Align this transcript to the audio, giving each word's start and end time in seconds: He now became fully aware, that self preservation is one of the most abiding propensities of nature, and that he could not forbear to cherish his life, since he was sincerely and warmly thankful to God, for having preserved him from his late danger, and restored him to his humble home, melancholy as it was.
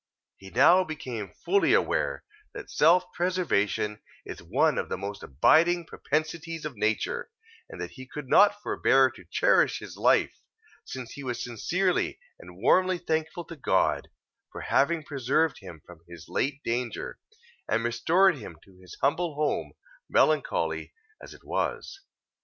He 0.37 0.49
now 0.49 0.83
became 0.83 1.31
fully 1.45 1.75
aware, 1.75 2.23
that 2.55 2.71
self 2.71 3.05
preservation 3.13 4.01
is 4.25 4.41
one 4.41 4.79
of 4.79 4.89
the 4.89 4.97
most 4.97 5.21
abiding 5.21 5.85
propensities 5.85 6.65
of 6.65 6.75
nature, 6.75 7.29
and 7.69 7.79
that 7.79 7.91
he 7.91 8.07
could 8.07 8.27
not 8.27 8.63
forbear 8.63 9.11
to 9.11 9.25
cherish 9.29 9.77
his 9.77 9.97
life, 9.97 10.39
since 10.83 11.11
he 11.11 11.23
was 11.23 11.43
sincerely 11.43 12.19
and 12.39 12.57
warmly 12.57 12.97
thankful 12.97 13.45
to 13.45 13.55
God, 13.55 14.09
for 14.51 14.61
having 14.61 15.03
preserved 15.03 15.59
him 15.59 15.83
from 15.85 15.99
his 16.09 16.27
late 16.27 16.63
danger, 16.63 17.19
and 17.69 17.83
restored 17.83 18.37
him 18.37 18.57
to 18.65 18.79
his 18.81 18.97
humble 19.01 19.35
home, 19.35 19.73
melancholy 20.09 20.95
as 21.21 21.35
it 21.35 21.43
was. 21.43 21.99